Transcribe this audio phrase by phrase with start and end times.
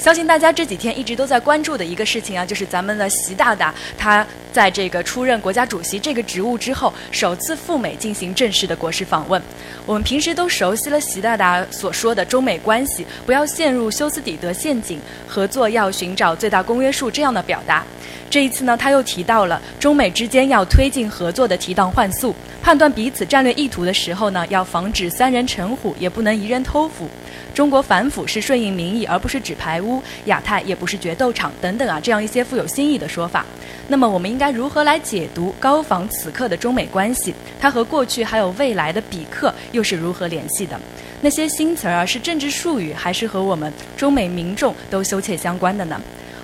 [0.00, 9.40] 相信大家这几天一直都在关注的一个事情啊，就是咱们的习大大，他在这个出任国家主席这个职务之后，首次赴美进行正式的国事访问。
[9.84, 17.84] 我们平时都熟悉了习大大所说的中美关系不要陷入休斯底德陷阱，合作要寻找最大公约数这样的表达。
[18.30, 27.06] 这一次呢，他又提到了中美之间要推进合作的提档换速，判断彼此战略意图的时候呢，要防止三人成虎，也不能一人偷斧。
[27.54, 33.44] 中国反腐是顺应民意，而不是纸牌屋；亚太也不是决斗场，等等啊，这样一些富有新意的说法。
[33.88, 37.34] 那么，我们应该如何来解读高仿此刻的中美关系？
[37.60, 40.80] 它和过去还有未来的比克又是如何联系的？
[41.20, 46.00] 那些新词儿啊，是政治术语，还是和我们中美民众都羞怯相关的呢？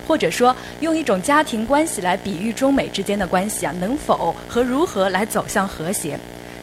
[0.06, 6.18] 或者说，用一种家庭关系来比喻中美之间的关系啊，能否和如何来走向和谐？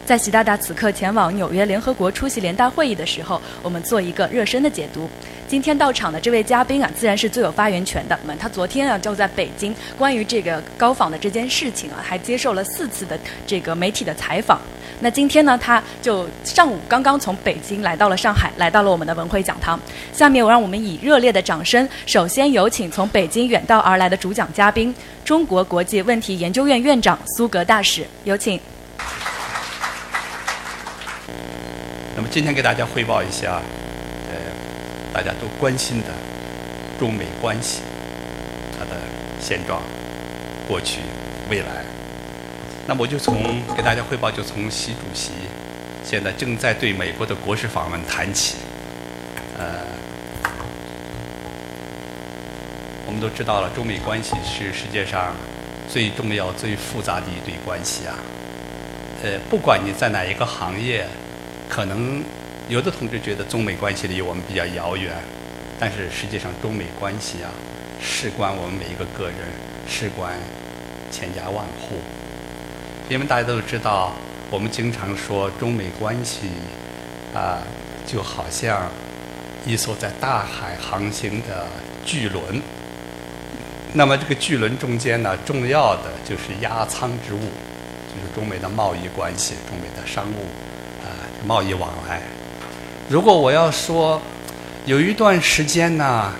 [0.06, 5.10] 在习大大此刻前往纽约联合国出席联大会议的时候，我们做一个热身的解读。
[5.48, 8.20] 今天到场的这位嘉宾啊，自然是最有发言权的。
[8.24, 14.60] 那么他昨天啊就在北京，关于这个高仿的这件事情啊，还接受了四次的这个媒体的采访。
[15.00, 19.80] 那今天呢，他就上午刚刚从北京来到了上海，来到了我们的文汇讲堂。
[20.12, 28.60] 下面我让我们以热烈的掌声，首先有请从北京远道而来的主讲嘉宾，中国国际问题研究院院长苏格大使，有请。
[32.16, 33.62] 那么今天给大家汇报一下，
[34.32, 34.36] 呃，
[35.14, 36.08] 大家都关心的
[37.00, 37.84] 中美关系
[38.76, 39.00] 它的
[39.40, 39.84] 现状、
[40.68, 41.02] 过去、
[41.48, 41.86] 未来。
[42.88, 45.34] 那么我就从给大家汇报，就从习主席
[46.04, 48.56] 现在正在对美国的国事访问谈起。
[49.60, 49.86] 呃，
[53.06, 55.36] 我们都知道了，中美关系是世界上
[55.88, 58.18] 最重要、最复杂的一对关系啊。
[59.22, 61.06] 呃，不管你在哪一个行业。
[61.70, 62.24] 可能
[62.70, 65.12] 有的同志觉得中美关系离我们比较遥远，
[65.80, 67.50] 但是实际上中美关系啊，
[68.02, 69.38] 事关我们每一个个人，
[69.88, 70.34] 事关
[71.12, 71.98] 千家万户。
[73.10, 74.14] 因为大家都知道，
[74.50, 76.50] 我们经常说中美关系
[77.34, 77.60] 啊，
[78.06, 78.90] 就好像
[79.66, 81.68] 一艘在大海航行的
[82.06, 82.62] 巨轮。
[83.94, 90.48] 那么这个巨轮中间呢，重要的就是压舱之物，就是中美的贸易关系，中美的商务。
[91.46, 92.22] 贸易往来，
[93.10, 94.22] 如果我要说，
[94.86, 96.32] 有一段时间呢，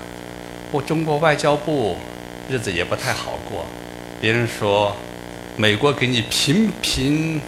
[0.72, 1.96] 我中国外交部
[2.48, 3.66] 日子也不太好过。
[4.20, 4.96] 别人说，
[5.56, 7.38] 美国给你频频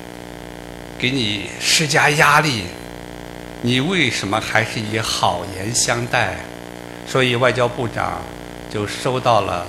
[0.99, 2.65] 给你施加压力，
[3.63, 6.37] 你为什么还是以好言相待？
[7.07, 8.21] 所以外交部长
[8.71, 9.67] 就收到了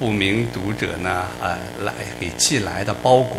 [0.00, 3.36] 不明读者呢呃来给寄来的包裹，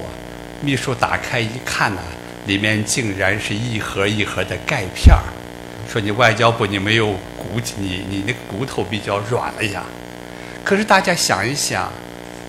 [0.62, 2.02] 秘书打开一看呢。
[2.46, 5.24] 里面竟然是一盒一盒的钙片儿，
[5.92, 7.08] 说你外交部你没有
[7.38, 9.84] 骨，你你那个骨头比较软了呀。
[10.64, 11.92] 可是大家想一想，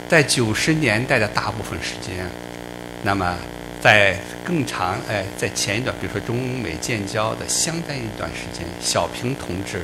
[0.08, 2.26] 在九十年代的大部分时间，
[3.02, 3.36] 那么
[3.80, 9.82] 在更长哎，在前一段，比如说中美建交的相当一段时间，小平同志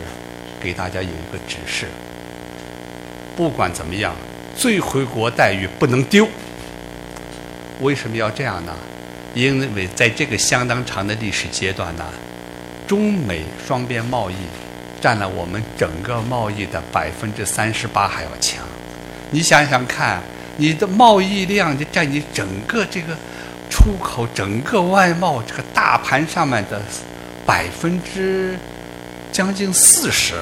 [0.61, 1.87] 给大家有一个指示：
[3.37, 4.15] 不管怎么样，
[4.57, 6.29] 最回国待遇不能丢。
[7.81, 8.75] 为什么要这样呢？
[9.35, 12.05] 因为在这个相当长的历史阶段呢，
[12.87, 14.35] 中美双边贸易
[15.01, 18.63] 占了我们整个贸易的百分之三十八还要强。
[19.31, 20.21] 你想想看，
[20.59, 23.17] 你的贸易量就占你整个这个
[23.71, 26.83] 出口、整个外贸这个大盘上面的
[27.47, 28.59] 百分之
[29.33, 30.35] 将近四十，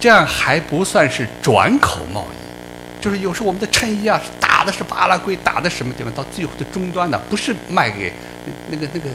[0.00, 4.20] 这样还不算是转口贸易，就是有时候我们的衬衣啊。
[4.64, 6.10] 打的是巴拉圭，打的什么地方？
[6.14, 8.10] 到最后的终端呢，不是卖给
[8.70, 9.10] 那个那个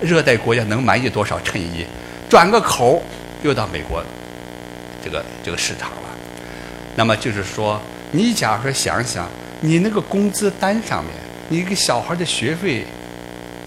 [0.00, 1.84] 热带国家能满意多少衬衣，
[2.30, 3.02] 转个口
[3.42, 4.02] 又到美国
[5.04, 6.08] 这个这个市场了。
[6.94, 7.78] 那么就是说，
[8.10, 9.28] 你假如说想想，
[9.60, 11.12] 你那个工资单上面，
[11.50, 12.86] 你一个小孩的学费，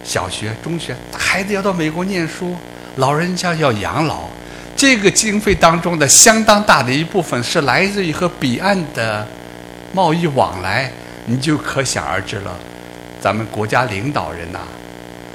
[0.03, 2.57] 小学、中学，孩子要到美国念书，
[2.95, 4.27] 老人家要养老，
[4.75, 9.27] 这个经费当中的相当大的一部分是来自于和彼岸的
[9.93, 10.91] 贸易往来。
[11.29, 12.57] 你就可想而知了，
[13.21, 14.59] 咱们国家领导人呐，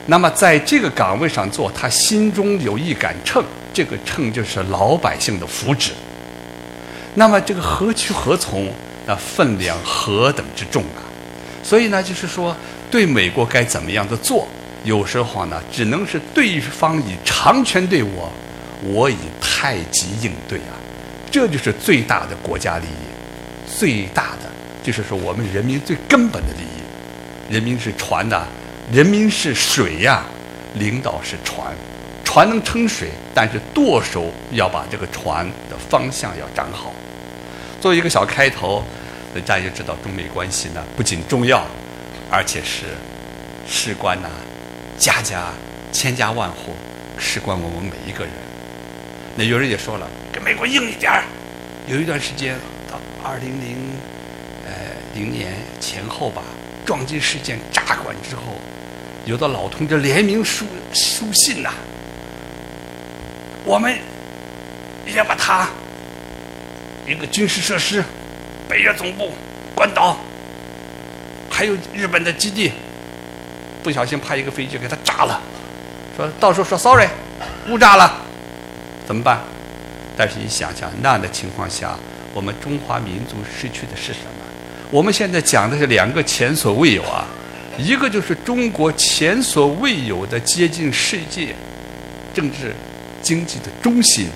[0.06, 5.91] 那么在这个岗位上做，他心中有一杆秤，这个秤就是老百姓的福祉。
[7.14, 8.69] 那么这个何去何从？
[9.06, 11.05] 那分量何等之重啊！
[11.62, 12.56] 所以呢，就是说，
[12.91, 14.49] 对美国该怎么样的做，
[14.82, 18.32] 有时候呢，只能是对方以长拳对我，
[18.82, 20.73] 我以太极应对啊，
[21.31, 24.50] 这就是最大的国家利益，最大的。
[24.85, 28.47] 就是说，我们人民最根本的利益，人民是船呐，
[28.93, 30.23] 人民是水呀，
[30.75, 31.75] 领导是船，
[32.23, 36.93] 船能撑水，但是舵手要把这个船的方向要掌好。
[37.81, 38.85] 作为一个小开头，
[39.47, 41.65] 大家就知道中美关系呢不仅重要，
[42.31, 42.85] 而且是
[43.67, 44.29] 事关呐
[44.99, 45.47] 家家
[45.93, 46.75] 千家万户，
[47.19, 48.33] 事关我们每一个人。
[49.35, 51.25] 那有人也说了，跟美国硬一点儿。
[51.87, 52.55] 有一段时间
[52.91, 53.77] 到二零零
[55.15, 56.43] 零年前后吧，
[56.85, 58.43] 撞击事件炸馆之后，
[59.25, 61.73] 有的老同志联名书书信呐。
[63.65, 63.97] 我们
[65.15, 65.69] 要把他
[67.07, 68.05] 一个军事设施、
[68.69, 69.33] 北约总部、
[69.75, 70.19] 关岛，
[71.49, 72.73] 还有日本的基地，
[73.83, 75.41] 不小心派一个飞机给他炸了，
[76.17, 77.09] 说到时候说 sorry，
[77.69, 78.21] 误炸了，
[79.07, 79.41] 怎么办？
[80.17, 81.97] 但是你想想，那样的情况下，
[82.35, 84.34] 我们中华民族失去的是什么？
[84.91, 87.27] 我们现在讲的是两个前所未有啊，
[87.79, 91.55] 一个就是中国前所未有的接近世界
[92.35, 92.75] 政治。
[93.25, 94.29] 经济的中心，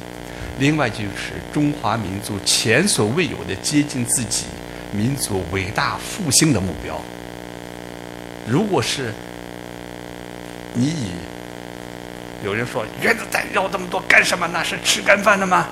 [0.58, 4.46] 另外就是中华民族前所未有的接近自己
[4.92, 6.98] 民族伟大复兴的目标。
[8.46, 9.12] 如果是
[10.72, 11.10] 你以
[12.42, 14.64] 有人说原子弹要这么多干什么那？
[14.64, 15.68] 是吃干饭的吗？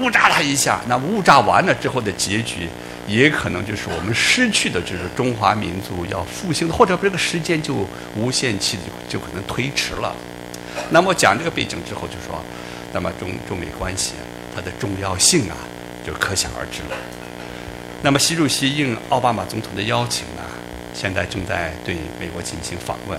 [0.00, 2.68] 误炸他一下，那误炸完了之后的结局，
[3.08, 10.14] 也可能就是我们失去的就是中华民族要复兴的，或者这个时间就无限期的就可能推迟了。
[10.90, 12.40] 那么讲这个背景之后，就说，
[12.92, 14.12] 那么中中美关系
[14.54, 15.56] 它的重要性啊，
[16.06, 16.96] 就可想而知了。
[18.02, 20.42] 那么习主席应奥巴马总统的邀请呢，
[20.94, 23.18] 现在正在对美国进行访问。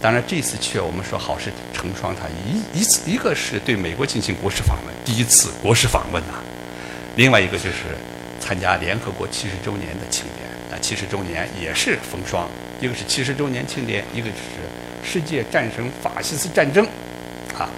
[0.00, 6.34] 当然这次去，我们说好事成双，他一一次一个是对美国进行国事访问，第一次国事访问呐；
[7.16, 7.96] 另外一个就是
[8.44, 10.48] 参加联合国七十周年的庆典。
[10.70, 12.48] 那七十周年也是风霜，
[12.80, 14.68] 一个是七十周年庆典，一个就是。
[15.06, 16.82] 世界战胜法西斯战争，
[17.58, 17.68] 啊，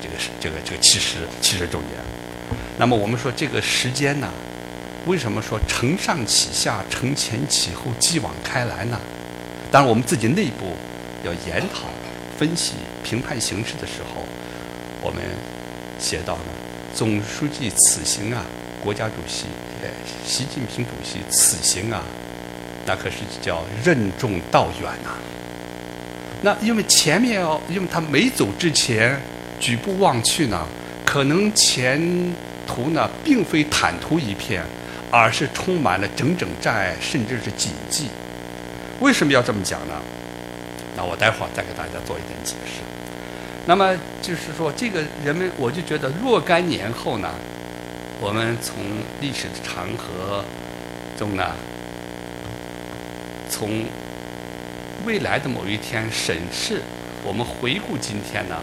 [0.00, 1.90] 这个是这个这个七十七十周年。
[2.78, 4.32] 那么我们说这个时间呢，
[5.04, 8.98] 为什么说承上启下、承前启后、继往开来呢？
[9.70, 10.74] 当然，我们自己内部
[11.22, 11.90] 要研讨、
[12.38, 12.72] 分析、
[13.02, 14.24] 评判形势的时候，
[15.02, 15.22] 我们
[15.98, 16.44] 写到呢，
[16.94, 18.42] 总书记此行啊，
[18.84, 19.46] 国家主席
[20.26, 22.02] 习近平主席此行啊，
[22.84, 25.10] 那可是叫任重道远呐。
[26.42, 29.18] 那因为前面哦，因为他没走之前，
[29.58, 30.66] 举步望去呢，
[31.02, 31.98] 可能前
[32.66, 34.62] 途呢并非坦途一片，
[35.10, 38.08] 而是充满了整整障碍，甚至是谨记。
[39.00, 39.94] 为什么要这么讲呢？
[40.94, 42.82] 那我待会儿再给大家做一点解释。
[43.64, 47.30] 那么就是说，这个人们我就觉得若干年后呢，
[48.20, 48.76] 我们从
[49.20, 50.44] 历史的长河
[51.16, 51.54] 中呢，
[53.48, 53.84] 从。
[55.04, 56.80] 未来的某一天审视，
[57.22, 58.56] 我们回顾今天呢？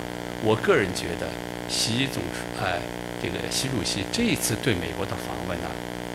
[0.44, 1.30] 我个人觉得，
[1.70, 2.24] 习总
[2.60, 2.80] 哎，
[3.22, 5.68] 这个习主席这一次对美国的访问呢，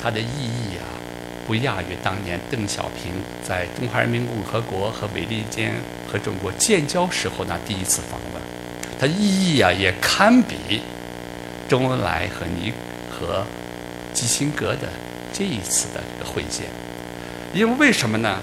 [0.02, 0.98] 它的意义啊，
[1.46, 3.12] 不亚于当年邓小平
[3.46, 5.72] 在中华人民共和国和美利坚
[6.10, 8.42] 和中国建交时候那第一次访问，
[8.98, 10.80] 它意义啊，也堪比
[11.68, 12.72] 周恩来和尼
[13.18, 13.44] 和
[14.12, 14.88] 基辛格的
[15.32, 16.66] 这一次的会见。
[17.54, 18.38] 因为为什么呢？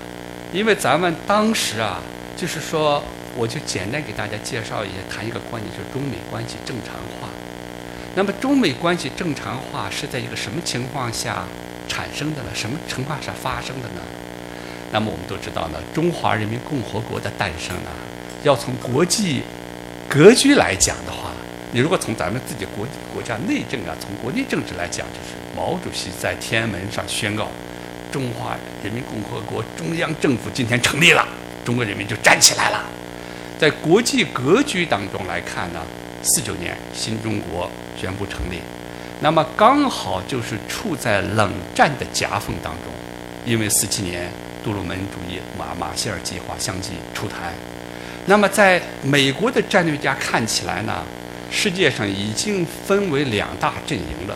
[0.52, 2.02] 因为咱们当时啊，
[2.36, 3.04] 就是说，
[3.36, 7.30] 我就简单给大家介绍一下，谈一个观点，就是中美关系正常化。
[8.16, 11.44] 那么，中美关系正常化是在一个什么情况下
[11.88, 12.50] 产生的呢？
[12.54, 14.02] 什么情况下发生的呢？
[14.92, 17.90] 那么，我们都知道呢，中华人民共和国的诞生呢，
[18.44, 19.42] 要从国际
[20.08, 21.32] 格局来讲的话，
[21.74, 27.48] 你如果从咱们自己国国家内政啊，从国内政治来讲，就是毛主席在天安门上宣告。
[28.12, 31.28] 中华人民共和国中央政府今天成立了，
[31.66, 32.86] 中国人民就站起来了。
[33.58, 35.82] 在国际格局当中来看呢，
[36.22, 37.68] 四九年新中国
[38.00, 38.60] 宣布成立，
[39.20, 42.94] 那么刚好就是处在冷战的夹缝当中，
[43.46, 44.30] 因为四七年
[44.64, 47.52] 杜鲁门主义马马歇尔计划相继出台，
[48.28, 51.04] 那么在美国的战略家看起来呢，
[51.56, 54.36] 世界上已经分为两大阵营了。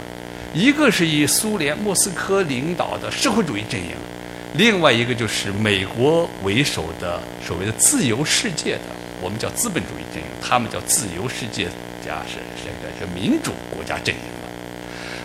[0.53, 3.89] 一个是以苏联莫斯科领导的社会主义阵营，
[4.53, 11.65] 另外一个就是美国为首的所谓的自由世界的，我们叫资本主义阵营，他们叫自由世界
[12.05, 14.21] 加是这个是民主国家阵营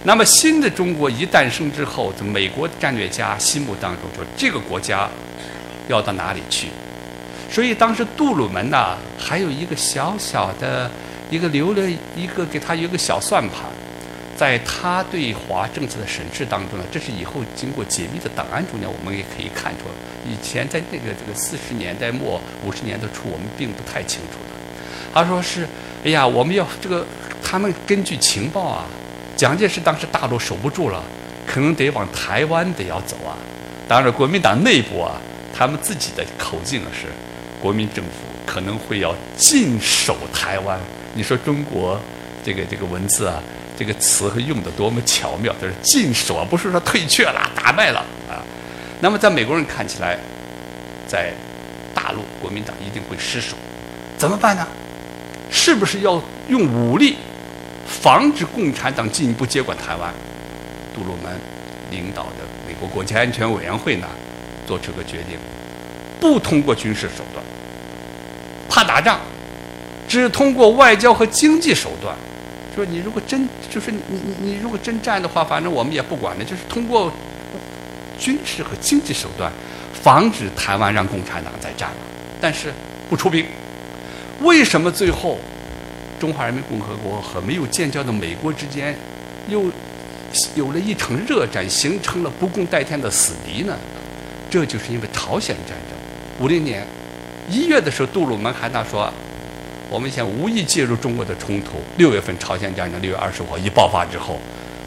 [0.02, 5.08] 那么新的中国一诞生之后，在美国战略家心目当中说，这个国家
[5.88, 6.66] 要到哪里去？
[7.48, 10.90] 所以当时杜鲁门呐，还有一个小小的
[11.32, 11.82] 一个留了
[12.14, 13.64] 一个给他一个小算盘。
[14.34, 19.84] 在他对华政策的审视当中呢，这是以后经过解密的档案中呢，我们也可以看出，
[20.26, 24.56] 以前在那个这个四十年代末五十年代初，我们并不太清楚的。
[25.14, 25.68] 他说是，
[26.04, 27.06] 哎呀，我们要这个，
[27.42, 28.86] 他们根据情报啊，
[29.36, 31.04] 蒋介石当时大陆守不住了，
[31.46, 33.36] 可能得往台湾得要走啊。
[33.86, 35.20] 当然，国民党内部啊，
[35.54, 37.06] 他们自己的口径是，
[37.62, 38.10] 国民政府
[38.44, 40.76] 可能会要禁守台湾。
[41.14, 41.98] 你说中国
[42.44, 43.40] 这个这个文字啊，
[43.78, 48.42] 这个词用的多么巧妙，就是禁守啊，不是说退却了、打败了啊。
[49.00, 50.18] 那么在美国人看起来，
[51.06, 51.32] 在
[51.94, 53.54] 大陆国民党一定会失守，
[54.18, 54.66] 怎么办呢？
[55.50, 57.16] 是不是要用武力
[57.86, 60.12] 防止共产党进一步接管台湾？
[60.94, 61.32] 杜鲁门
[61.90, 64.08] 领导的美国国家安全委员会呢，
[64.66, 65.38] 做出个决定，
[66.20, 67.41] 不通过军事手段，
[68.72, 69.20] 怕打仗，
[70.08, 72.16] 只通过外交和经济手段。
[72.74, 77.12] 说你如果真就是你你你如果真战的话，反正我们也不管了，就是通过
[78.18, 79.52] 军事和经济手段
[79.92, 81.96] 防止台湾让共产党再战了，
[82.40, 82.72] 但是
[83.10, 83.44] 不出兵。
[84.40, 85.38] 为什么最后
[86.18, 88.96] 中华人民共和国和没有建交的美国之间
[89.48, 89.70] 又
[90.54, 93.76] 有了一场热战，形成了不共戴天的死敌呢？
[94.48, 95.98] 这就是因为朝鲜战争。
[96.40, 96.86] 五零年
[97.48, 99.12] 一月的时候，杜鲁门还那说。
[99.90, 101.72] 我们想无意介入中国的冲突。
[101.98, 104.40] 六月份朝鲜战争六月二十五号一爆发之后，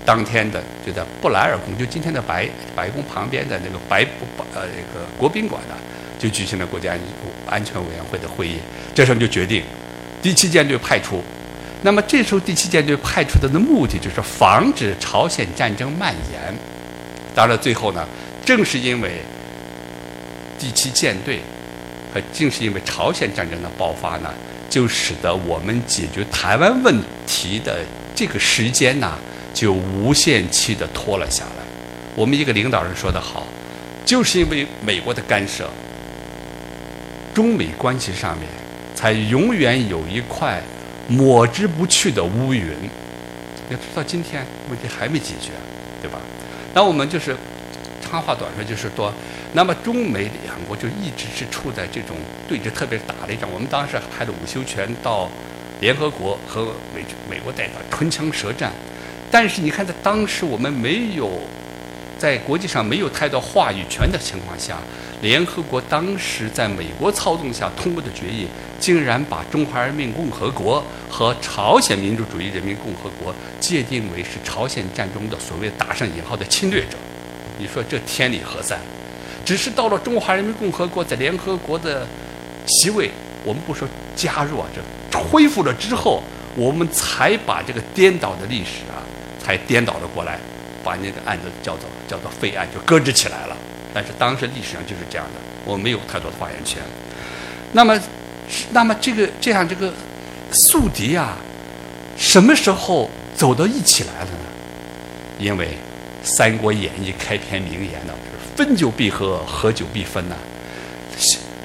[0.04, 4.10] 当天的就在布莱尔宫，就今天的白白宫旁边的那个白白
[4.56, 5.76] 呃那个国宾馆呢，
[6.18, 6.96] 就举行了国家
[7.46, 8.56] 安全委员会的会议。
[8.96, 9.62] 这时候就决定
[10.24, 11.24] 第七舰队派出。
[11.84, 16.52] 那么这时候第七舰队派出的的目的就是防止朝鲜战争蔓延。
[17.36, 18.04] 当然最后呢，
[18.44, 19.22] 正是因为
[20.58, 21.42] 第七舰队
[22.16, 24.34] 呃正是因为朝鲜战争的爆发呢。
[24.68, 26.94] 就使得我们解决台湾问
[27.26, 27.80] 题的
[28.14, 29.18] 这个时间呢，
[29.54, 31.64] 就无限期的拖了下来。
[32.14, 33.48] 我们一个领导人说得好，
[34.04, 35.70] 就是因为美国的干涉，
[37.34, 38.46] 中美关系上面
[38.94, 40.62] 才永远有一块
[41.08, 42.74] 抹之不去的乌云。
[43.70, 45.52] 要知道今天问题还没解决，
[46.02, 46.20] 对吧？
[46.74, 47.34] 那我们就是
[48.02, 49.14] 长话短说，就是说。
[49.56, 53.50] 那么中美两国就一直是处在这种对峙，特别是打了一仗。
[53.50, 55.30] 我们当时派了伍修权到
[55.80, 58.74] 联合国和美美国代表唇枪舌战，
[59.32, 61.40] 但是你看，在当时我们没有
[62.20, 64.78] 在国际上没有太多话语权的情况下，
[65.22, 68.48] 联合国当时在美国操纵下通过的决议，
[68.78, 76.98] 竟然把中华人民共和国和朝鲜民主主义人民共和国界定为是朝鲜战中的所谓打上引号的侵略者。
[77.58, 78.78] 你说这天理何在？
[79.46, 82.06] 只是到了中华人民共和国在联合国的
[82.66, 83.12] 席位，
[83.44, 86.24] 我们不说加入啊，这恢复了之后，
[86.56, 89.06] 我们才把这个颠倒的历史啊，
[89.40, 90.40] 才颠倒了过来，
[90.84, 93.56] 把那个案子叫做叫做废案，就搁置起来了。
[93.94, 96.82] 但是当时历史上就是这样的，我没有太多的发言权。
[97.72, 97.98] 那么，
[98.72, 99.94] 那么这个这样这个
[100.52, 101.38] 宿敌啊，
[102.18, 104.50] 什么时候走到一起来了呢？
[105.38, 105.68] 因为
[106.24, 108.14] 《三国演义》开篇名言呢。
[108.56, 110.36] 分久必合，合久必分呐。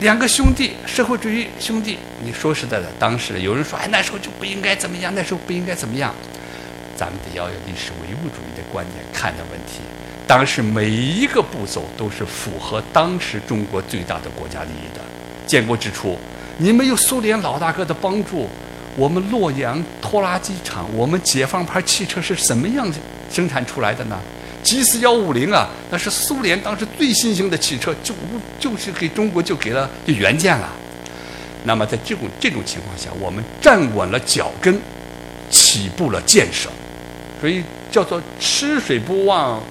[0.00, 6.12] 两个兄弟，社会主义兄弟，你说实在的，当时有人说，哎，那时候就不应该怎么样，那时候不应该怎么样。
[6.96, 9.80] 咱们得要有历史唯物主义的观点看的问题。
[10.26, 15.00] 当时每一个步骤都是符合当时中国最大的国家利益的。
[15.46, 16.18] 建国之初，
[16.58, 18.48] 你没有苏联老大哥的帮助，
[18.96, 22.90] 我们洛阳拖拉机厂，我们解放牌汽车是什么样
[23.30, 24.18] 生产出来的呢
[24.62, 28.14] ？G 四幺五零啊，那是苏联当时最新型的汽车，就
[28.58, 30.70] 就是给中国就给了就原件了。
[31.64, 34.80] 那么在这种这种情况下，我们站稳了脚跟，
[35.50, 36.70] 起步了建设，
[37.40, 39.62] 所以叫做吃水不忘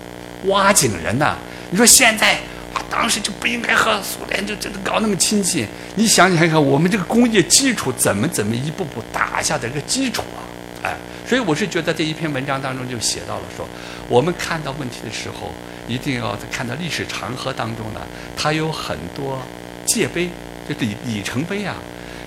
[0.46, 1.36] 挖井人呐。
[1.72, 2.34] 你说现在
[2.74, 5.67] 啊，当时就不应该和苏联就真的搞那么亲近。
[5.96, 10.46] 你想想看，我们这个工业基础怎么怎么一步步打下的这个基础啊，
[10.83, 10.95] 哎。
[11.27, 13.67] 所以我是觉得这一篇文章当中就写到了说，
[14.07, 15.53] 我们看到问题的时候，
[15.88, 18.01] 一定要在看到历史长河当中呢，
[18.36, 19.39] 它有很多
[19.86, 20.29] 界碑，
[20.67, 21.75] 就里里程碑啊。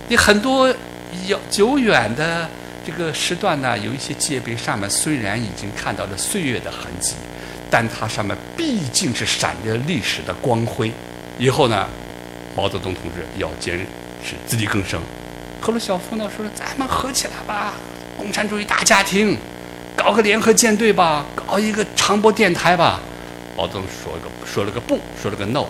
[0.09, 0.69] 你很多
[1.27, 2.49] 遥久远的
[2.87, 7.15] 这个时段呢，有一些界碑上面虽然已经看到了岁月的痕迹，
[7.69, 10.93] 但它上面毕竟是闪着历史的光辉。
[11.39, 11.89] 以后呢，
[12.55, 13.77] 毛泽东同志要坚
[14.25, 15.01] 持自力更生。
[15.61, 17.75] 赫鲁晓夫呢说：“咱们合起来吧。”
[18.23, 19.37] 共产主义大家庭，
[19.97, 23.01] 搞个联合舰队吧，搞一个长波电台吧。
[23.57, 25.67] 毛泽东说个说了个不，说了个 no。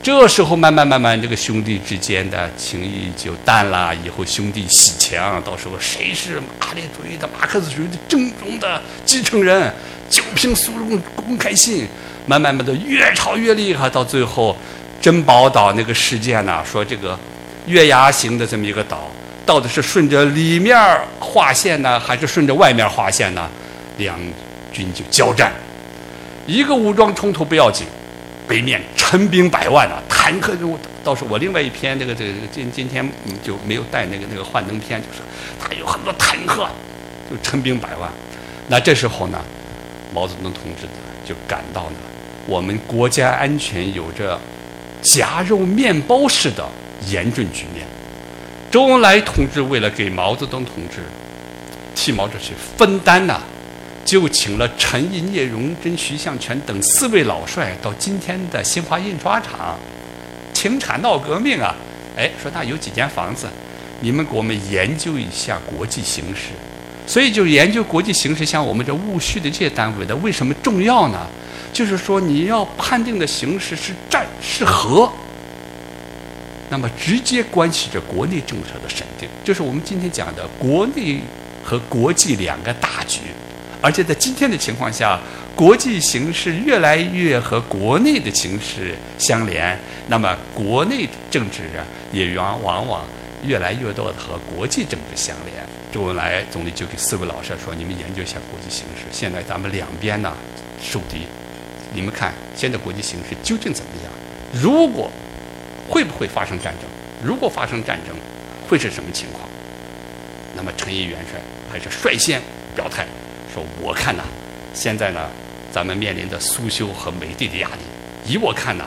[0.00, 3.92] 这时候慢慢慢慢，这个兄弟之间的情谊就淡了。
[3.96, 9.74] 以后兄弟洗墙，到时候谁是马列主义的、马克思主义的正宗的继承人，
[10.08, 11.88] 就凭苏共公开信。
[12.26, 14.56] 慢慢慢的越吵越厉害，到最后
[15.00, 17.18] 珍宝岛那个事件呢，说这个
[17.66, 19.10] 月牙形的这么一个岛。
[19.48, 20.76] 到底是顺着里面
[21.18, 23.48] 划线呢，还是顺着外面划线呢？
[23.96, 24.20] 两
[24.70, 25.50] 军就交战，
[26.46, 27.86] 一个武装冲突不要紧，
[28.46, 33.10] 北面陈兵百万啊，坦克就倒是我另外一篇这个这个今今天
[33.42, 35.22] 就没有带那个那个幻灯片，就是
[35.58, 36.68] 他有很多坦克，
[37.30, 38.12] 就陈兵百万。
[38.66, 39.42] 那这时候呢，
[40.12, 40.86] 毛泽东同志
[41.24, 41.96] 就感到呢，
[42.44, 44.38] 我们国家安全有着
[45.00, 46.62] 夹肉面包式的
[47.06, 47.86] 严峻局面。
[48.70, 51.02] 周恩来同志为了给毛泽东同志
[51.94, 53.40] 替毛主席分担呢。
[54.04, 59.78] 就请了陈毅、聂荣臻、徐向全等四位老帅到今天的新华印刷厂，
[60.54, 61.74] 停产闹革命啊！
[62.16, 63.46] 哎，说那有几间房子，
[64.00, 66.52] 你们给我们研究一下国际形势。
[67.06, 71.26] 所以就研究国际形势，像我们这务虚的这些单位的，为什么重要呢？
[71.70, 75.12] 就是说你要判定的形势是战是和，
[76.70, 81.20] 那么直接关系着国内政策的审定，就是我们今天讲的国内
[81.64, 83.20] 和国际两个大局。
[83.80, 85.20] 而且在今天的情况下，
[85.54, 93.04] 国际形势越来越和国内的形势相连，那么国内政治啊，也往往往
[93.46, 95.64] 越来越多的和国际政治相连。
[95.92, 100.36] 周恩来总理就给四位老师说：“你们研究一下国际形势，现在咱们两边呢
[100.82, 101.22] 受敌，
[101.94, 104.12] 你们看现在国际形势究竟怎么样？
[104.60, 105.10] 如果
[105.88, 106.88] 会不会发生战争？
[107.24, 108.14] 如果发生战争，
[108.68, 109.48] 会是什么情况？”
[110.54, 111.40] 那么陈毅元帅
[111.70, 112.40] 还是率先
[112.74, 113.06] 表态。
[113.54, 114.22] 说我看呐，
[114.74, 115.30] 现在呢，
[115.72, 117.80] 咱们面临着苏修和美帝的压力。
[118.26, 118.84] 以我看呢，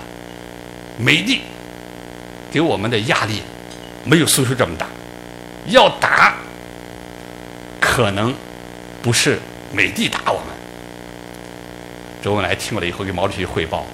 [0.98, 1.42] 美帝
[2.52, 3.42] 给我们的压力
[4.04, 4.88] 没有苏修这么大。
[5.68, 6.36] 要打，
[7.80, 8.34] 可能
[9.02, 9.40] 不是
[9.72, 10.48] 美帝打我们。
[12.22, 13.86] 周恩来听了以后给毛主席汇报，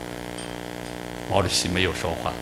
[1.30, 2.34] 毛主席没有说话。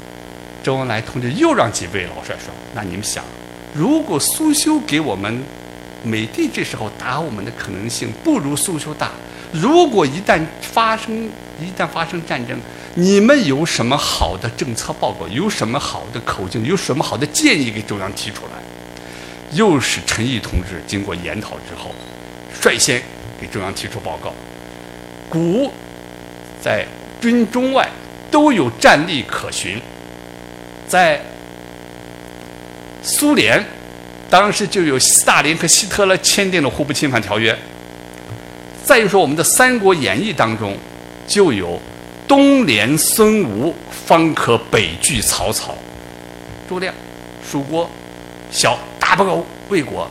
[0.66, 3.24] 周恩来同志又让几位老帅说：“那你们想，
[3.72, 5.44] 如果苏修给我们。”
[6.02, 9.12] 美帝这时候打我们的可能性不如苏修大。
[9.52, 11.30] 如果一旦发生
[11.60, 12.56] 一旦发生战争，
[12.96, 15.28] 你们有什么好的政策报告？
[15.28, 16.64] 有什么好的口径？
[16.66, 18.62] 有什么好的建议给中央提出来？
[19.54, 21.92] 又是陈毅同志经过研讨之后，
[22.60, 23.02] 率先
[23.40, 24.34] 给中央提出报告。
[25.30, 25.72] 古
[26.60, 26.86] 在
[27.22, 27.88] 军中外
[28.30, 29.82] 都有战例可循，
[30.96, 31.20] 在
[33.04, 33.62] 苏联。
[34.30, 37.56] 当时就有斯大林和希特勒签订了互不侵犯条约。
[38.84, 40.78] 再就说我们的《三国演义》当中，
[41.28, 41.80] 就有
[42.26, 45.78] 东连孙吴，方可北拒曹操。
[46.68, 46.96] 诸葛亮，
[47.46, 47.90] 蜀国
[48.50, 50.10] 小，打不过魏国。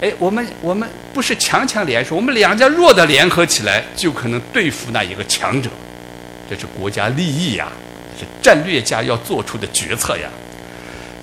[0.00, 5.68] 哎，我们我们不是强强联手，我们两家弱的联合起来，就可能对付那一个强者。
[6.48, 7.70] 这是国家利益呀，
[8.18, 10.28] 是战略家要做出的决策呀。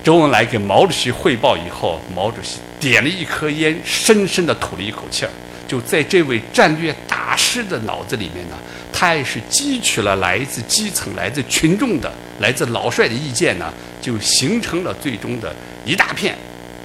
[0.02, 5.30] 周恩来给毛主席汇报以后，毛主席点了一颗烟，深深的吐了一口气儿。
[5.68, 8.56] 就在这位战略大师的脑子里面呢，
[8.92, 15.52] 他也是汲取了来自基层、来自群众的、来自老帅的意见呢，就形成了最终的
[15.84, 16.36] 一大片、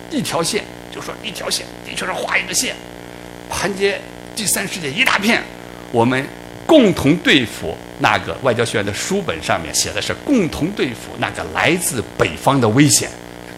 [0.10, 0.64] 一条线。
[0.94, 2.76] 就说一条线，地球上画一个线，
[3.50, 4.02] 团结
[4.36, 5.42] 第三世界一大片，
[5.92, 6.28] 我们
[6.72, 7.78] 共同对付。
[8.00, 13.10] 那个外交学院的书本上面写的是共同对付那个来自北方的危险，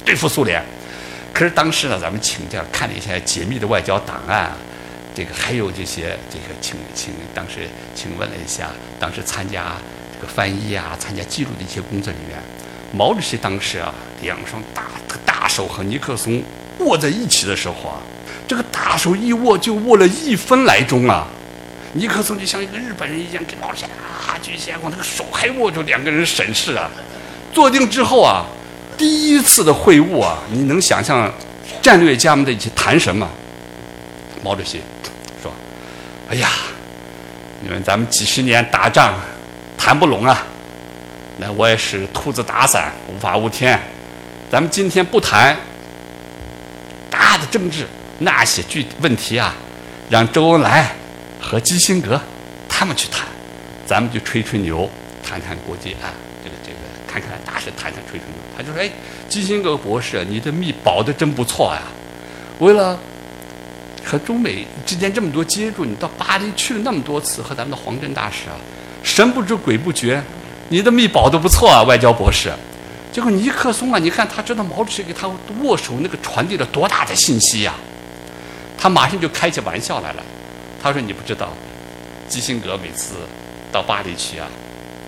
[0.03, 0.61] 对付苏联。
[1.31, 4.51] 可是当时呢，咱们请教看了一下解密的外交档案，
[5.15, 9.75] 这个还有这些这个请请当时请问了一下，当时参加
[10.13, 12.37] 这个翻译啊、参加记录的一些工作人员，
[12.91, 14.87] 毛主席当时啊两双大
[15.23, 16.43] 大手和尼克松
[16.79, 18.01] 握在一起的时候啊，
[18.45, 21.27] 这个大手一握就握了一分来钟啊。
[21.95, 26.89] 尼克松就像一个日本人一样，跟毛主席啊举起光，那个手还握住两个人审视啊。
[27.53, 28.45] 坐定之后啊，
[28.97, 31.31] 第一次的会晤啊，你能想象
[31.83, 33.29] 战略家们在一起谈什么？
[34.43, 34.81] 毛主席
[35.41, 35.53] 说
[36.31, 36.49] ：“哎呀，
[37.61, 39.13] 你们咱们几十年打仗
[39.77, 40.43] 谈不拢啊，
[41.37, 43.79] 那我也是兔子打伞，无法无天。
[44.49, 45.55] 咱们今天不谈
[47.11, 49.53] 大的政治那些具问题啊，
[50.09, 50.91] 让周恩来。”
[51.43, 52.19] 和基辛格
[52.69, 53.27] 他们去谈，
[53.85, 54.89] 咱们就吹吹牛，
[55.21, 56.09] 谈谈国际啊，
[56.41, 58.37] 这个这个，看看大事，谈谈吹吹牛。
[58.55, 58.89] 他就说：“哎，
[59.27, 61.81] 基辛格博士，你的密保的真不错呀！
[62.59, 62.97] 为了
[64.03, 68.55] 和中美之间这么多接触，你到巴黎去了那么多次，和咱们的黄镇大使啊，
[69.03, 70.23] 神不知鬼不觉，
[70.69, 72.51] 你的密保的不错啊，外交博士。
[73.11, 75.29] 结果尼克松啊，你看他知道毛主席给他
[75.61, 77.75] 握手那个传递了多大的信息呀，
[78.75, 80.23] 他马上就开起玩笑来了。”
[80.83, 81.53] 他说：“你不知道，
[82.27, 83.15] 基辛格每次
[83.71, 84.45] 到巴黎去啊，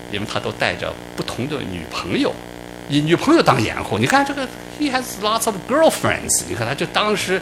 [0.10, 2.34] 因为他都带着不同的女朋友，
[2.88, 3.98] 以女朋友当掩护。
[3.98, 4.48] 你看这个
[4.80, 6.44] ，he has lots of girlfriends。
[6.48, 7.42] 你看他就当时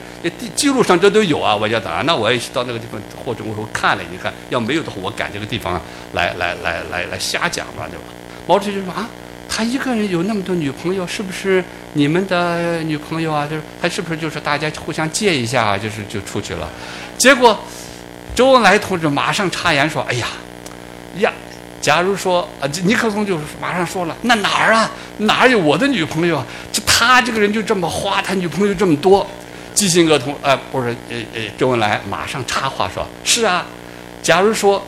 [0.56, 2.04] 记录上这都有啊，外交档案。
[2.08, 5.80] 那我也是到那个地方，或者我说看了，你看要没有的话，我赶这个地方
[6.13, 8.06] 来来来来来瞎讲嘛，对吧？
[8.48, 9.08] 毛主席就说啊，
[9.48, 13.46] 他一个人有那么多女朋友，是不是你们的女朋友啊？
[13.46, 16.67] 就是他是不是就是大家互相借一下，就是就出去了？
[17.17, 17.58] 结果
[18.36, 20.28] 周恩来同志马上插言说：“哎呀，
[21.19, 21.32] 呀。”
[21.82, 26.41] 假如说啊，尼克松就马上说了，那哪儿啊，哪儿有我的女朋友？
[26.72, 29.28] 就他这个人就这么花，他女朋友这么多。
[29.74, 33.65] 基辛格同呃不是呃呃周恩来马上插话说：是啊，
[34.22, 34.82] 假如说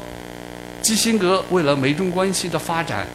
[0.82, 3.06] 基辛格为了美中关系的发展，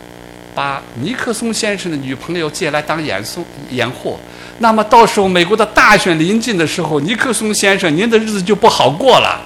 [0.55, 4.21] 把尼克松先生的女朋友借来当掩送掩护，
[4.59, 9.41] 那么到时候美国的大选临近的时候，尼克松先生您的日子就不好过了。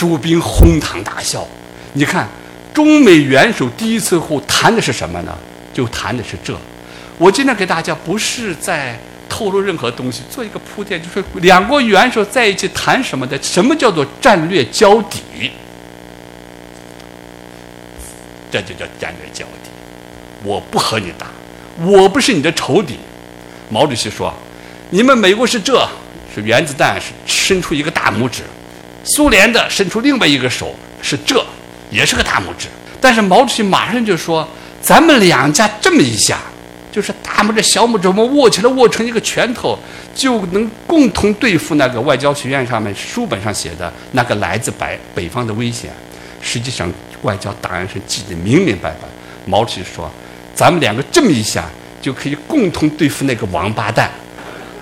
[0.00, 1.46] 朱兵哄堂大笑，
[1.92, 2.26] 你看。
[2.72, 5.36] 中美元首第一次会谈的是什么呢？
[5.74, 6.56] 就谈的是这。
[7.18, 13.38] 我今天给大家不是在透露任何东西，做一个铺垫，就是两国元首在一起谈什么的？
[13.42, 15.50] 什么叫做战略交底？
[18.50, 19.70] 这就叫战略交底。
[20.44, 21.26] 我不和你打，
[21.84, 22.96] 我不是你的仇敌。
[23.68, 24.32] 毛主席说
[24.90, 25.86] ：“你们美国是这，
[26.32, 28.44] 是原子弹，是伸出一个大拇指；
[29.04, 31.44] 苏联的伸出另外一个手，是这。”
[31.90, 32.68] 也是个大拇指，
[33.00, 34.48] 但是毛主席马上就说
[34.80, 36.38] ：“咱们两家这么一下，
[36.92, 39.76] 就是大拇指、小拇指，我们握起来握成一个拳头，
[40.14, 45.90] 就能共同对付那个外交学院上面书本上写的那个来自北北方的危险。
[46.40, 46.88] 实际上，
[47.22, 49.08] 外交档案是记得明明白白。
[49.44, 50.08] 毛主席说
[50.54, 51.64] ：‘咱们两个这么一下，
[52.00, 54.08] 就可以共同对付那个王八蛋。’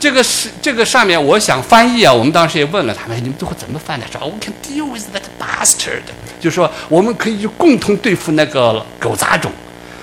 [0.00, 2.12] 这个是这个上面，我想翻译啊。
[2.12, 4.06] 我们当时也问了他们，你们最后怎么翻的？
[4.06, 6.02] 说：‘We can deal with that bastard。’
[6.40, 9.50] 就说我们可以就共同对付那个狗杂种，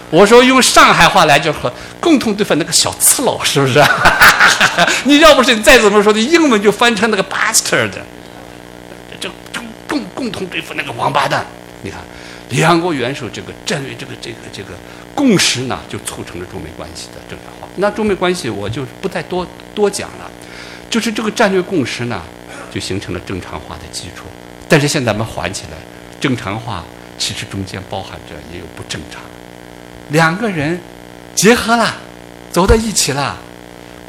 [0.09, 3.81] 我说用上海话来就和共同对付那个小刺佬，是不是？
[5.05, 7.91] 你要不是你再怎么说的英文就翻成那个 bastard，
[9.19, 11.45] 就共共共同对付那个王八蛋。
[11.81, 11.99] 你看，
[12.49, 14.69] 两国元首这个战略这个这个这个
[15.15, 17.67] 共识呢，就促成了中美关系的正常化。
[17.77, 20.29] 那中美关系我就不再多多讲了，
[20.89, 22.21] 就是这个战略共识呢，
[22.71, 24.25] 就形成了正常化的基础。
[24.69, 25.77] 但是现在我们缓起来。
[26.17, 26.83] 正常化
[27.19, 29.21] 其实中间包含着也有不正常。
[30.09, 30.79] 两个人
[31.35, 31.93] 结合了，
[32.51, 33.37] 走到一起了，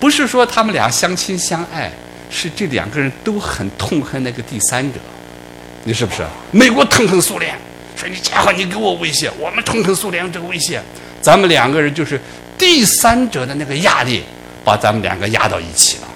[0.01, 1.93] 不是说他们俩相亲相爱，
[2.31, 5.01] 是这两个人都很痛恨那个第三者。
[5.85, 6.25] 你是不是？
[6.53, 7.55] 美国痛恨苏联，
[7.97, 10.83] 说你家伙你给我威胁，我们痛恨苏联这个威胁，
[11.23, 12.21] 咱们两个人就是
[12.59, 14.23] 第三者的那个压力，
[14.63, 16.09] 把咱们两个压到一起了。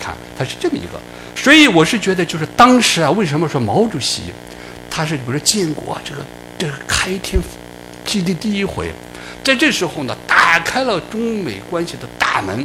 [0.00, 1.00] 看，他是这么一个。
[1.36, 4.22] 所以我是觉得，就是当时啊，为什么说毛主席？
[4.90, 6.24] 他是比如说建国这个
[6.58, 7.40] 这个开天
[8.04, 8.90] 辟地第一回，
[9.42, 12.64] 在这时候呢，打开了中美关系的大门。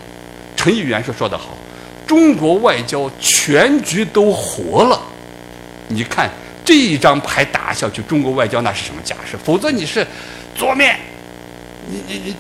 [0.56, 1.58] 陈毅元帅说得好
[2.06, 5.02] ：“中国外交全局都活了。”
[5.88, 6.30] 你看
[6.69, 9.36] 这一张牌打下去，中国外交那是什么架势？
[9.43, 10.05] 否则你是
[10.55, 10.99] 左面，
[11.89, 12.36] 你你你。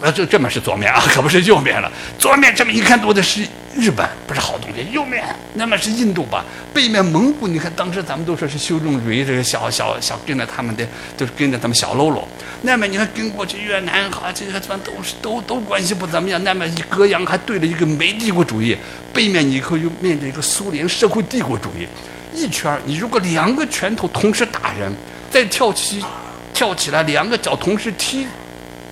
[0.00, 1.90] 那这这面是左面啊，可不是右面了。
[2.16, 3.42] 左面这么一看，多的是
[3.74, 4.86] 日本，不是好东西。
[4.92, 6.44] 右面那么是印度吧？
[6.72, 12.28] 背面蒙古，你看当时咱们都说是修正主义，这个小小小跟着他们的，都是跟着他们小喽啰。
[12.62, 16.40] 那么你看跟过去越南哈，这些地方都是都都关系不怎么样。
[16.44, 18.76] 那么一隔洋还对着一个美帝国主义，
[19.12, 21.86] 背面你以后又面对一个苏联社会帝国主义，
[22.32, 24.92] 一圈你如果两个拳头同时打人，
[25.30, 26.04] 再跳起
[26.54, 28.26] 跳起来，两个脚同时踢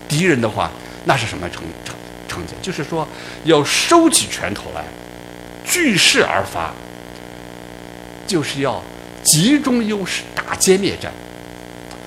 [0.09, 0.70] 敌人的话。
[1.07, 1.94] 那是什么成成
[2.29, 2.53] 成绩？
[2.61, 3.09] 就是说，
[3.44, 4.85] 要收起拳头来，
[5.64, 6.74] 据势而发，
[8.26, 8.83] 就是要
[9.22, 11.11] 集中优势打歼灭战。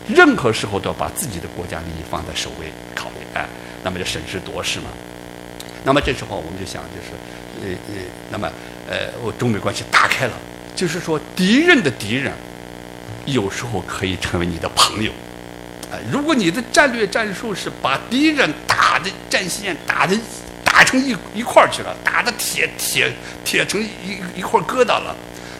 [0.07, 3.47] 任何时候都要把自己的国家利益放在首位考虑，哎，
[3.83, 4.85] 那么就审时度势嘛。
[5.83, 8.47] 那么这时候我们就想，就是呃呃，那么
[8.87, 10.33] 呃，我中美关系打开了，
[10.75, 12.33] 就是说敌人的敌人，
[13.25, 15.11] 有时候可以成为你的朋友。
[15.91, 20.17] 哎如果你的战略战术是把敌人打的战线打的
[20.63, 23.13] 打成一一块去了，打的铁铁
[23.45, 25.15] 铁成一一块疙瘩了，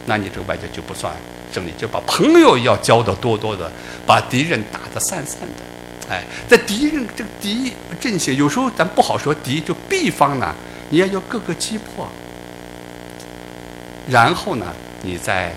[0.08, 1.14] 那你这个外交就不算
[1.54, 1.72] 胜利。
[1.78, 3.72] 就把朋友要交的多多的，
[4.08, 6.10] 把敌人打的散散的。
[6.10, 10.54] 哎，在敌人这个敌阵线，有时候咱不好说敌，就 B 方呢，
[10.90, 12.10] 你也要各个击破，
[14.10, 14.66] 然后呢，
[15.04, 15.52] 你再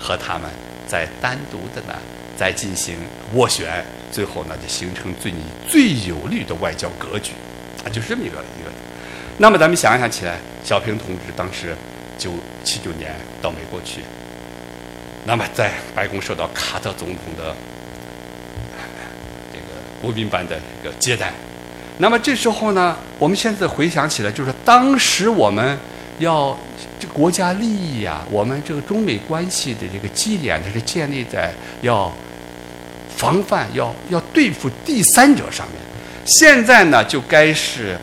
[0.00, 0.48] 和他们
[0.88, 1.94] 再单独的呢，
[2.38, 2.96] 再进行
[3.34, 3.84] 斡旋。
[4.10, 7.32] 最后呢，就形成对你最有利的外交格局，
[7.82, 8.70] 啊，就是这么一个一个。
[9.38, 11.74] 那么咱们想想起来，小平同志当时
[12.18, 12.30] 九
[12.62, 14.02] 七九年到美国去，
[15.24, 17.56] 那么在白宫受到卡特总统的
[19.50, 21.32] 这个国宾般的这个接待，
[21.96, 25.78] 那么这时候呢，我们现在回想起来，就是当时我们
[26.22, 26.56] 要
[26.98, 32.10] 这国家利益啊，我们这个中美关系的这个基点，它是建立在要
[33.16, 35.76] 防范、要要对付第三者上面。
[36.24, 37.98] 现在呢，就该是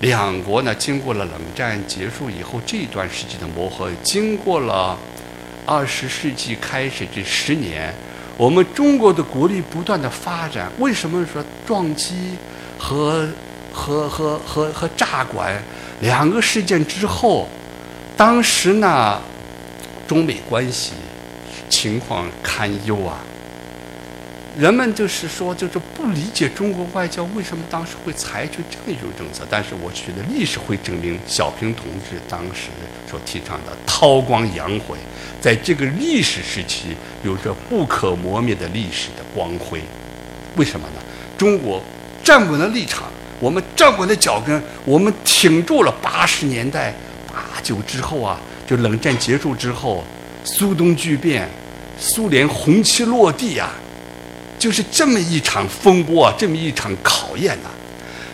[0.00, 4.98] 两国呢，经过了冷战结束以后这段时期的磨合，经过了
[5.64, 7.94] 二十世纪开始这十年，
[8.36, 10.68] 我们中国的国力不断的发展。
[10.80, 12.36] 为什么说撞击
[12.76, 13.28] 和
[13.72, 15.62] 和和和和炸管
[16.00, 17.48] 两个事件之后，
[18.20, 19.18] 当时呢，
[20.06, 20.92] 中美关系
[21.70, 23.16] 情况堪忧啊。
[24.58, 29.46] 人们就是说，就是不理解中国外交为什么当时会采取这样一种政策。
[29.48, 32.68] 但是我觉得历史会证明，小平同志当时
[33.10, 34.98] 所提倡的韬光养晦，
[35.40, 39.80] 在这个历史时期有着不可磨灭的历史的光辉。
[40.56, 41.00] 为什么呢？
[41.38, 41.82] 中国
[42.22, 43.04] 站稳了立场，
[43.38, 46.92] 我们站稳了脚跟，我们挺住了八十年代
[47.32, 50.04] 八九之后啊，就冷战结束之后，
[50.44, 51.48] 苏东巨变，
[51.98, 53.72] 苏联红旗落地啊。
[54.58, 57.70] 就是这么一场风波啊，这么一场考验呐。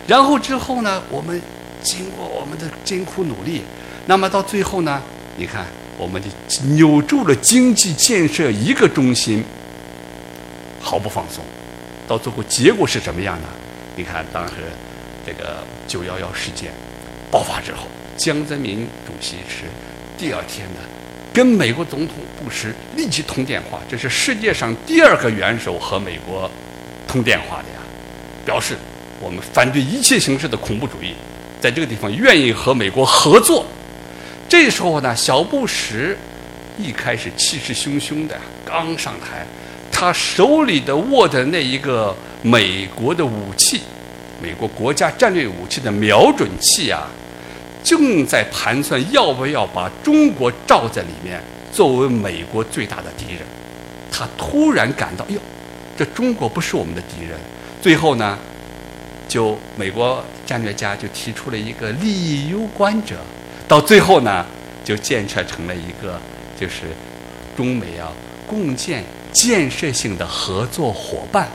[0.05, 1.41] 然后之后呢，我们
[1.81, 3.61] 经过我们的艰苦努力，
[4.07, 5.01] 那么到最后呢，
[5.37, 5.65] 你看，
[5.97, 6.27] 我们的
[6.75, 9.41] 扭住了经济建设一个中心，
[10.81, 11.41] 毫不放松。
[12.07, 13.47] 到最后结果是什么样呢？
[13.95, 14.53] 你看当时
[15.25, 16.71] 这个九幺幺事件
[17.31, 19.63] 爆发之后，江泽民主席是
[20.17, 20.81] 第二天呢。
[21.33, 26.49] 跟美国总统布什立即通电话，这是世界上第二个元首和美国
[27.07, 27.79] 通电话的呀，
[28.43, 28.75] 表示
[29.21, 31.13] 我们反对一切形式的恐怖主义，
[31.61, 33.63] 在这个地方愿意和美国合作。
[34.49, 36.17] 这时候呢，小布什
[36.79, 39.45] 一开始气势汹汹的刚上台，
[39.91, 43.81] 他手里的握的那一个美国的武器，
[44.41, 47.07] 美国国家战略武器的瞄准器啊。
[47.87, 53.43] 正在盘算要不要把中国罩在里面，作为美国最大的敌人。
[54.11, 55.39] 他突然感到，哟，
[55.97, 57.39] 这中国不是我们的敌人。
[57.81, 58.37] 最后呢，
[59.25, 63.15] 就美国战略家就提出了一个利益攸关者，
[63.69, 64.45] 到最后呢，
[64.83, 66.19] 就建设成了一个
[66.59, 66.87] 就是
[67.55, 68.11] 中美啊
[68.45, 71.47] 共建建设性的合作伙伴。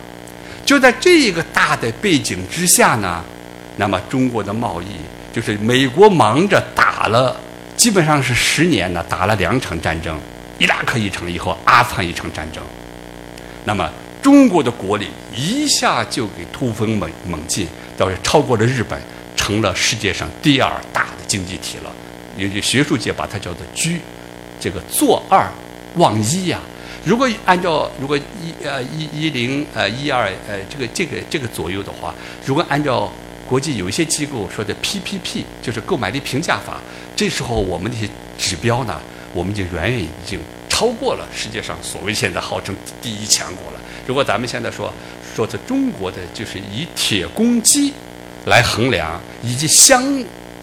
[0.64, 3.22] 就在这个大的背景之下呢，
[3.76, 4.96] 那么中国的贸易。
[5.32, 7.34] 就是美国忙着打了，
[7.74, 10.14] 基本上是十年呢，打了两场战争，
[10.58, 12.62] 伊拉克一场以后，阿富汗一场战争。
[13.64, 13.90] 那么
[14.20, 17.66] 中国的国力一下就给突飞猛猛进，
[17.96, 19.00] 倒是超过了日本，
[19.34, 21.90] 成了世界上第二大的经济体了。
[22.36, 23.98] 有些学术界把它叫做“居”，
[24.60, 25.50] 这个坐二
[25.94, 26.58] 望一呀。
[27.06, 32.14] 如果按照如果一呃一一零呃一二呃这个这个这个左右的话，
[32.44, 33.10] 如果按照。
[33.48, 36.81] 国际有一些机构说的 PPP 就是购买力评价法，
[37.14, 39.00] 这时候我们那些指标呢，
[39.35, 43.81] 我们就远远已经超过了世界上所谓现在号称第一强国了。
[44.07, 44.92] 如果咱们现在说
[45.35, 47.92] 说的中国的就是以铁公鸡
[48.46, 50.02] 来衡量，以及相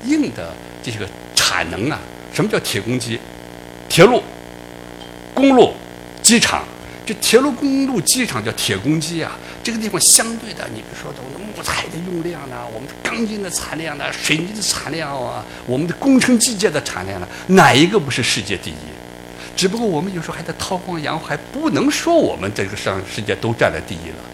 [0.06, 2.00] 应的这些个产能啊，
[2.34, 3.20] 什么叫铁公鸡？
[3.88, 4.24] 铁路、
[5.34, 5.74] 公路、
[6.22, 6.64] 机场。
[7.10, 9.36] 这铁路、公路、机场叫铁公鸡啊！
[9.64, 18.76] 这个地方相对的，你比如说我们的木材的用量呢，我们的钢筋的产量呢，水泥的产量啊，我们的工程机械的产量呢，哪一个不是世界第一？
[19.56, 24.30] 只不过我们有时候还在韬光养，还不能说我们这个上世界都占了第一了。